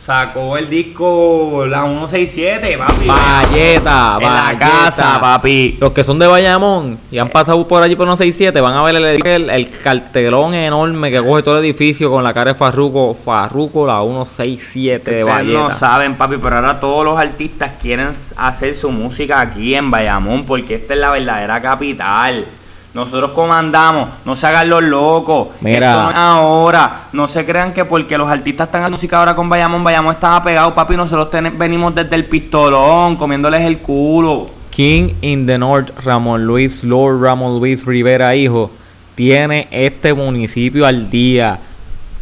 [0.05, 3.07] sacó el disco La 167, papi.
[3.07, 4.59] Valleta, En la Valleta.
[4.59, 5.77] casa, papi.
[5.81, 8.97] Los que son de Bayamón y han pasado por allí por 167 van a ver
[8.97, 13.15] el, el, el cartelón enorme que coge todo el edificio con la cara de Farruco.
[13.15, 15.59] Farruco, la 167 de Valleta.
[15.59, 20.45] no saben, papi, pero ahora todos los artistas quieren hacer su música aquí en Bayamón
[20.47, 22.47] porque esta es la verdadera capital.
[22.93, 25.49] Nosotros comandamos, no se hagan los locos.
[25.61, 25.91] Mira.
[25.91, 29.37] Esto no es ahora, no se crean que porque los artistas están haciendo música ahora
[29.37, 30.97] con Bayamón, Bayamón estaba pegado, papi.
[30.97, 34.47] Nosotros ten- venimos desde el pistolón, comiéndoles el culo.
[34.71, 38.71] King in the North, Ramón Luis, Lord Ramón Luis Rivera, hijo,
[39.15, 41.59] tiene este municipio al día.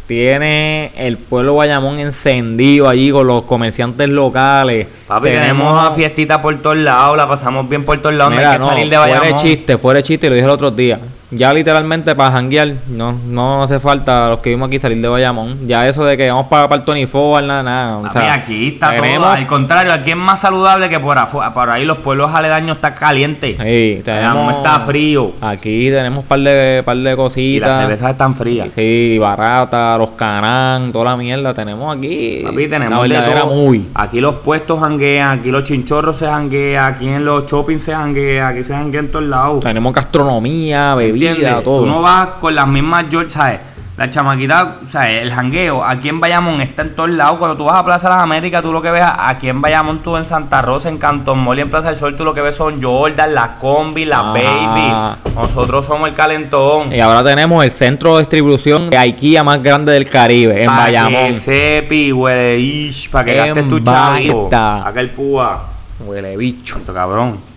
[0.09, 4.87] Tiene el pueblo Bayamón encendido allí con los comerciantes locales.
[5.07, 8.53] Papi, tenemos, a fiestita por todos lados, la pasamos bien por todos lados, no Mira,
[8.53, 9.39] hay que no, salir de fuera de Bayamón.
[9.39, 10.99] chiste, fuera de chiste, lo dije el otro día.
[11.31, 15.07] Ya literalmente para janguear, no, no hace falta a los que vimos aquí salir de
[15.07, 15.67] Bayamón.
[15.67, 17.97] Ya eso de que vamos para, para el Tony Ford, nada, nada.
[17.97, 19.29] o Papi, sea, aquí está tenemos- todo.
[19.33, 21.53] Al contrario, aquí es más saludable que por afuera.
[21.53, 23.55] Por ahí los pueblos aledaños está caliente.
[23.61, 25.33] Sí, tenemos, está frío.
[25.39, 27.69] Aquí tenemos par de, par de Y cositas.
[27.69, 28.69] las cervezas están frías.
[28.73, 31.53] Sí, barata, los canán, toda la mierda.
[31.53, 32.41] Tenemos aquí.
[32.43, 33.53] Papi, tenemos la de todo.
[33.53, 33.87] muy.
[33.93, 38.47] Aquí los puestos janguean, aquí los chinchorros se janguean, aquí en los shopping se janguea,
[38.47, 39.59] aquí se janguea en todos lados.
[39.59, 41.63] Tenemos gastronomía, bebida, ¿Entiendes?
[41.63, 41.79] todo.
[41.81, 43.59] Tú no vas con las mismas George, ¿sabes?
[43.97, 45.23] La chamaquita, ¿sabes?
[45.23, 47.37] El jangueo aquí en Bayamón está en todos lados.
[47.37, 49.99] Cuando tú vas a Plaza de las Américas, tú lo que ves aquí en Bayamón,
[49.99, 52.39] tú en Santa Rosa, en Cantón Mall y en Plaza del Sol, tú lo que
[52.39, 54.31] ves son Jordan, las combi, las Ajá.
[54.31, 55.35] baby.
[55.35, 56.93] Nosotros somos el calentón.
[56.93, 60.77] Y ahora tenemos el centro de distribución de IKEA más grande del Caribe, en Pa'
[60.77, 61.33] Bayamón.
[61.33, 64.41] Que sepi, huele, ish, para que gastes tu chavito.
[64.43, 64.87] Baita.
[64.87, 65.61] Acá el púa.
[65.99, 66.77] Huele bicho.
[66.93, 67.48] Cabrón.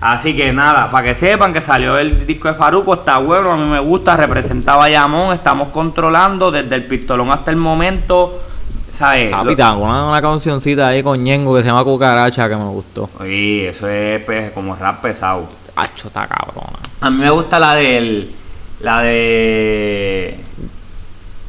[0.00, 3.56] Así que nada, para que sepan que salió el disco de Faruco, está bueno, a
[3.56, 8.40] mí me gusta, representa a Bayamón, estamos controlando desde el pistolón hasta el momento,
[8.92, 9.30] ¿sabes?
[9.30, 13.10] Capitán, una, una cancioncita ahí con Ñengo que se llama Cucaracha que me gustó.
[13.18, 15.48] Oye, eso es pues, como rap pesado.
[15.74, 16.78] Hacho, está cabrona.
[17.00, 18.32] A mí me gusta la del,
[18.80, 20.38] la de,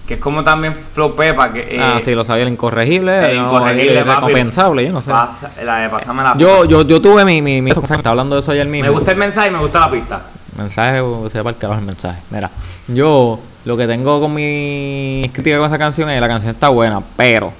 [0.09, 3.29] que es como también Flow Pepa, que eh, ah, sí, lo sabía, el incorregible.
[3.31, 5.11] el no, incorregible, el recompensable, yo no sé.
[5.11, 8.41] pasa- la de Pásame la Yo, yo, yo tuve mi, mi, mi- estaba hablando de
[8.41, 8.87] eso ayer mismo.
[8.87, 10.21] Me gusta el mensaje y me gusta la pista.
[10.57, 12.21] Mensaje, o sea, para el carajo el mensaje.
[12.31, 12.49] Mira,
[12.87, 16.69] yo lo que tengo con mi crítica con esa canción es que la canción está
[16.69, 17.53] buena, pero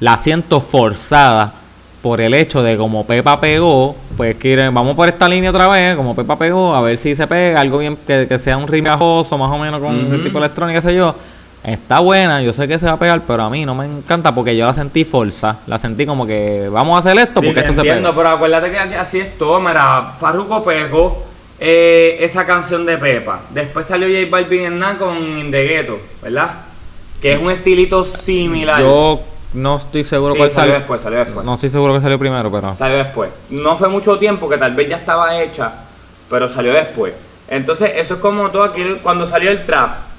[0.00, 1.52] la siento forzada
[2.00, 5.94] por el hecho de como Pepa pegó, pues que vamos por esta línea otra vez,
[5.96, 9.36] como Pepa pegó, a ver si se pega, algo bien que, que sea un rimajoso,
[9.36, 10.14] más o menos con Ujú.
[10.14, 11.14] el tipo electrónica, qué sé yo.
[11.62, 14.34] Está buena, yo sé que se va a pegar, pero a mí no me encanta
[14.34, 17.74] porque yo la sentí forza, la sentí como que vamos a hacer esto porque esto
[17.74, 18.14] se pega.
[18.14, 19.60] pero acuérdate que así es todo.
[19.60, 21.22] Mira, Farruko pegó
[21.58, 23.40] eh, esa canción de Pepa.
[23.50, 26.50] Después salió J Balvin en nada con In The Ghetto, ¿verdad?
[27.20, 28.80] Que es un estilito similar.
[28.80, 29.20] Yo
[29.52, 30.74] no estoy seguro Sí, cuál salió salió.
[30.78, 31.44] después, salió después.
[31.44, 32.74] No estoy seguro que salió primero, pero.
[32.74, 33.28] Salió después.
[33.50, 35.70] No fue mucho tiempo, que tal vez ya estaba hecha,
[36.30, 37.12] pero salió después.
[37.48, 40.09] Entonces, eso es como todo aquí, cuando salió el trap.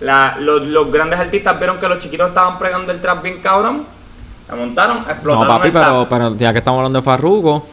[0.00, 3.84] La- los, los grandes artistas vieron que los chiquitos estaban pregando el trap bien cabrón
[4.48, 7.66] La montaron, No, explotaron papi, el pero, pero ya que estamos hablando de Farruko,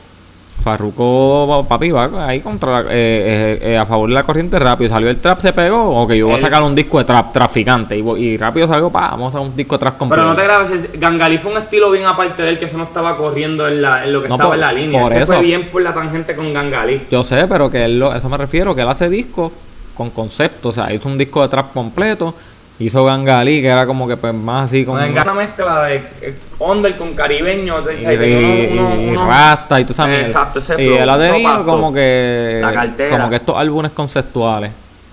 [0.64, 4.90] Farruko, papi, va ahí contra la- eh, eh, eh, a favor de la corriente rápido.
[4.90, 6.02] Salió el trap, se pegó.
[6.04, 7.98] Ok, yo voy a sacar un disco de trap traficante.
[7.98, 10.22] Y, rápido salgo, pa, vamos a un disco de trap completo.
[10.22, 12.78] Pero no te grabes, el Gangalí fue un estilo bien aparte de él, que eso
[12.78, 15.02] no estaba corriendo en, la, en lo que No, estaba por- en la línea.
[15.02, 15.44] por Ese fue eso.
[15.44, 17.02] bien por la tangente con Gangalí.
[17.12, 19.52] Yo sé, pero que él, lo, eso me refiero, que él hace disco
[19.94, 20.70] con concepto.
[20.70, 22.34] O sea, hizo un disco de trap completo.
[22.80, 24.98] Hizo Gangalí, que era como que pues más así como...
[24.98, 27.76] Una, mezcla de eh, under con caribeño.
[27.76, 30.22] o sea, y, y- uno- uno- y uno- rasta y tú sabes.
[30.28, 32.60] Exacto, ese Y flow, él ha tenido como que.
[32.62, 33.10] La cartera.
[33.18, 34.72] Como que estos álbumes conceptuales.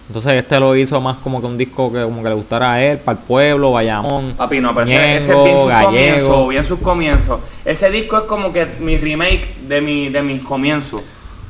[0.09, 2.83] Entonces este lo hizo más como que un disco que como que le gustara a
[2.83, 4.33] él, para el pueblo, Bayamón.
[4.37, 5.87] Papi, no, pero ese, ese es Ñengo, bien sus Gallego.
[5.87, 7.41] comienzos, bien sus comienzos.
[7.65, 11.03] Ese disco es como que mi remake de, mi, de mis comienzos.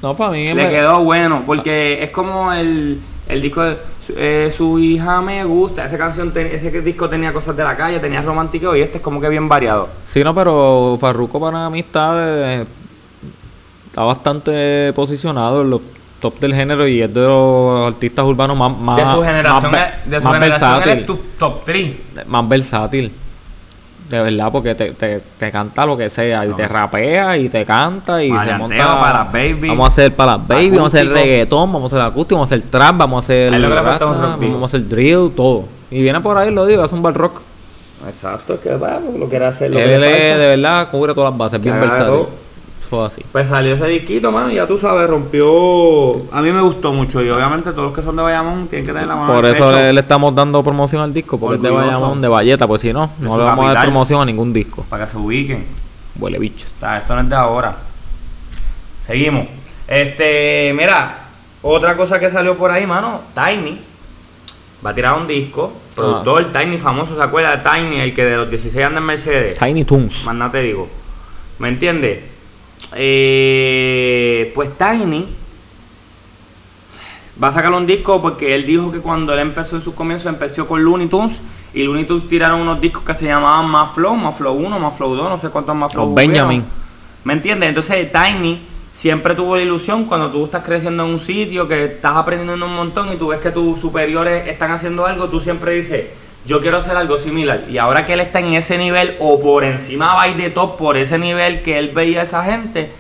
[0.03, 3.77] No, para mí Le me- quedó bueno, porque es como el, el disco de
[4.17, 5.85] eh, Su hija me gusta.
[5.87, 9.03] Esa canción, ten- ese disco tenía cosas de la calle, tenía romántico y este es
[9.03, 9.89] como que bien variado.
[10.07, 12.65] Sí, no, pero Farruko para está, eh,
[13.87, 15.81] está bastante posicionado en los
[16.21, 19.83] top del género y es de los artistas urbanos más, más de su generación, más,
[20.05, 20.93] es- de su más generación versátil.
[20.93, 21.93] eres tu top 3.
[22.27, 23.13] más versátil.
[24.11, 26.57] De verdad, porque te, te, te canta lo que sea, y No.
[26.57, 29.01] te rapea, y te canta, y se monta.
[29.01, 29.69] para las baby.
[29.69, 32.51] Vamos a hacer para las baby, vamos a hacer reggaetón, vamos a hacer acústico, vamos
[32.51, 33.53] a hacer trap, vamos a hacer.
[33.53, 35.65] Lo que le vamos a hacer drill, todo.
[35.93, 37.41] Y viene por ahí, lo digo, hace un bar rock.
[38.09, 39.73] Exacto, es que va, lo quiere hacer.
[39.73, 42.27] Él es, de verdad cubre todas las bases, bien versátil.
[42.91, 43.07] Todo.
[43.07, 43.25] Eso así.
[43.33, 45.47] Pues salió ese disquito, mano, y ya tú sabes, rompió.
[46.33, 48.93] A mí me gustó mucho, y obviamente todos los que son de Bayamón tienen que
[48.93, 51.57] tener la mano Por en el eso le, le estamos dando promoción al disco, porque
[51.57, 51.93] es de Orgulloso.
[51.93, 54.85] Bayamón, de Valleta, pues si no, no le vamos a dar promoción a ningún disco.
[54.89, 55.65] Para que se ubiquen.
[56.19, 56.67] Huele bicho.
[56.79, 57.75] Sea, esto no es de ahora.
[59.07, 59.47] Seguimos.
[59.87, 61.19] Este, mira,
[61.63, 63.81] otra cosa que salió por ahí, mano, Tiny.
[64.85, 65.73] Va a tirar un disco.
[65.95, 68.01] Productor, Tiny, famoso, ¿se acuerda de Tiny?
[68.01, 69.59] El que de los 16 anda en Mercedes.
[69.59, 70.25] Tiny Toons.
[70.25, 70.89] Más nada te digo.
[71.59, 72.21] ¿Me entiendes?
[72.95, 75.27] Eh, pues Tiny
[77.43, 80.27] va a sacar un disco porque él dijo que cuando él empezó en sus comienzos
[80.27, 81.41] empezó con Looney Tunes
[81.73, 84.97] y Looney Tunes tiraron unos discos que se llamaban Más Flow, Más Flow 1, Más
[84.97, 86.35] Flow 2, no sé cuántos Más Flow hubieron.
[86.35, 86.65] Benjamin.
[87.25, 87.69] ¿Me entiendes?
[87.69, 88.61] Entonces Tiny
[88.93, 92.75] siempre tuvo la ilusión cuando tú estás creciendo en un sitio, que estás aprendiendo un
[92.75, 96.07] montón y tú ves que tus superiores están haciendo algo, tú siempre dices,
[96.47, 97.65] yo quiero hacer algo similar.
[97.69, 100.97] Y ahora que él está en ese nivel o por encima va de top, por
[100.97, 102.91] ese nivel que él veía a esa gente,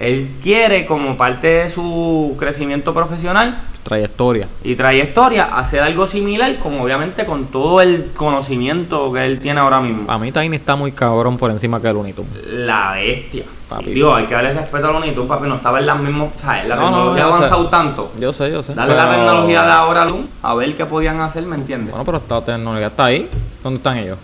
[0.00, 4.46] él quiere como parte de su crecimiento profesional Trayectoria.
[4.62, 9.80] y trayectoria hacer algo similar, como obviamente con todo el conocimiento que él tiene ahora
[9.80, 10.10] mismo.
[10.10, 12.32] A mí Tiny está muy cabrón por encima que el Tunes.
[12.50, 13.44] La bestia.
[13.68, 13.90] Papi.
[13.92, 15.46] Digo, hay que darle respeto a Looney Tunes, papi.
[15.46, 16.28] No estaba en las mismas.
[16.38, 16.66] ¿sabes?
[16.66, 17.34] La No, no, tecnología ha sé.
[17.36, 18.12] avanzado tanto.
[18.18, 18.74] Yo sé, yo sé.
[18.74, 21.90] Dale la pero- tecnología de ahora a Loon, a ver qué podían hacer, ¿me entiendes?
[21.90, 23.28] Bueno, pero esta tecnología está ahí.
[23.62, 24.18] ¿Dónde están ellos?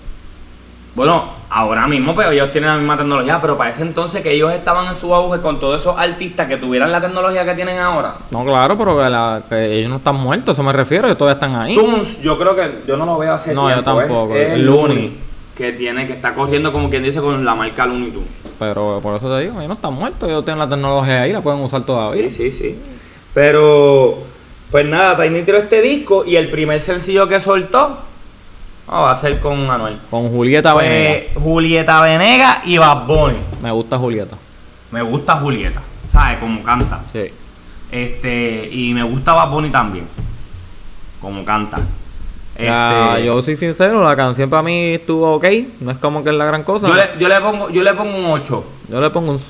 [0.95, 4.53] Bueno, ahora mismo, pero ellos tienen la misma tecnología, pero para ese entonces que ellos
[4.53, 8.15] estaban en su auge con todos esos artistas que tuvieran la tecnología que tienen ahora.
[8.31, 11.35] No, claro, pero que, la- que ellos no están muertos, eso me refiero, ellos todavía
[11.35, 11.75] están ahí.
[11.75, 14.01] Tunes, yo creo que yo no lo veo hace No, yo tiempo.
[14.01, 14.05] ¿eh?
[14.05, 14.87] tampoco, Es el el Looney.
[14.97, 15.17] Looney
[15.57, 18.29] que tiene, que está corriendo como quien dice con la marca Looney Tunes.
[18.59, 21.41] Pero por eso te digo, ellos no están muertos, ellos tienen la tecnología ahí, la
[21.41, 22.23] pueden usar todavía.
[22.31, 22.79] Sí, sí, sí.
[23.35, 24.19] Pero,
[24.71, 27.99] pues nada, Tiny tiró este disco y el primer sencillo que soltó
[28.87, 29.99] no, va a ser con Anuel.
[30.11, 31.43] Con Julieta Pues, Venegas.
[31.43, 33.39] Julieta Venega y Bad Bunny.
[33.63, 34.37] Me gusta Julieta.
[34.91, 35.81] Me gusta Julieta,
[36.13, 36.39] ¿sabes?
[36.39, 37.01] Como canta.
[37.13, 37.25] Sí.
[37.91, 40.07] Este, y me gusta Bad Bunny también.
[41.21, 41.79] Como canta.
[42.57, 45.45] Este, yo soy sincero, la canción para mí estuvo ok,
[45.81, 46.87] no es como que es la gran cosa.
[46.87, 48.65] yo, le, yo le pongo, yo le pongo un 8.
[48.91, 49.41] Yo le pongo un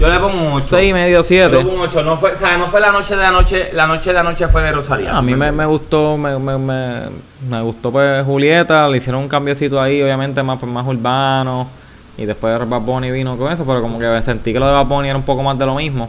[0.00, 0.66] Yo le pongo un 8.
[0.70, 1.56] 6 y medio, Yo le 7.
[1.58, 2.02] pongo un 8.
[2.02, 2.58] No fue, ¿sabes?
[2.58, 5.14] No fue la noche de anoche, la noche de anoche fue de Rosalía.
[5.16, 7.00] A mí me, me gustó, me, me, me,
[7.48, 11.68] me gustó pues Julieta, le hicieron un cambiecito ahí, obviamente más, pues, más urbano.
[12.16, 14.86] Y después Bad Bunny vino con eso, pero como que sentí que lo de Bad
[14.86, 16.08] Bunny era un poco más de lo mismo.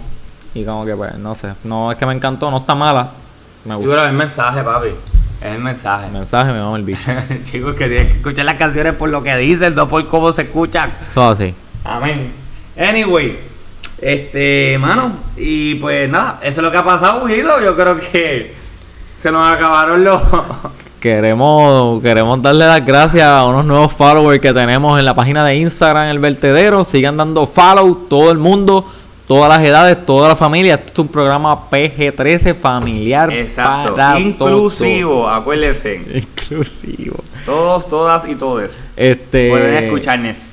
[0.53, 3.09] Y como que pues, no sé, no es que me encantó, no está mala.
[3.65, 3.91] Me Yo gustó.
[3.91, 4.87] creo que es el mensaje, papi.
[5.41, 6.05] Es el mensaje.
[6.07, 6.99] El mensaje me mama el bicho.
[7.43, 10.43] Chicos, que tienen que escuchar las canciones por lo que dicen, no por cómo se
[10.43, 10.91] escuchan.
[11.11, 11.53] Eso así.
[11.83, 12.31] Amén.
[12.77, 13.37] Anyway,
[14.01, 17.61] este, mano, y pues nada, eso es lo que ha pasado, Guido.
[17.61, 18.53] Yo creo que
[19.21, 20.21] se nos acabaron los.
[20.99, 25.55] Queremos, queremos darle las gracias a unos nuevos followers que tenemos en la página de
[25.55, 26.83] Instagram, El Vertedero.
[26.83, 28.85] Sigan dando follow, todo el mundo,
[29.27, 30.75] todas las edades, toda la familia.
[30.75, 33.31] Esto es un programa PG-13 familiar.
[33.33, 33.95] Exacto.
[33.95, 35.95] para Inclusivo, acuérdense.
[36.13, 37.23] Inclusivo.
[37.47, 38.79] Todos, todas y todes.
[38.95, 40.50] Este, Pueden escucharnos.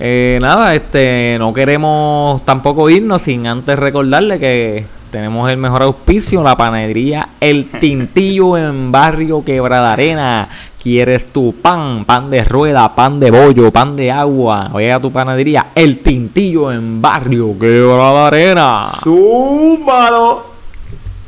[0.00, 6.42] Eh, nada, este, no queremos tampoco irnos sin antes recordarle que tenemos el mejor auspicio,
[6.42, 10.48] la panadería El Tintillo en Barrio Quebrada Arena.
[10.80, 12.04] ¿Quieres tu pan?
[12.04, 14.70] Pan de rueda, pan de bollo, pan de agua.
[14.72, 18.90] Oye a tu panadería El Tintillo en Barrio Quebrada Arena.
[19.02, 20.44] ¡Zúmbalo!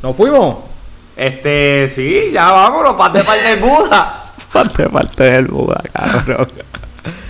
[0.01, 0.57] ¿Nos fuimos?
[1.15, 4.17] Este, sí, ya vámonos, pan de parte de Buda.
[4.53, 6.47] Parte parte del Buda, cabrón.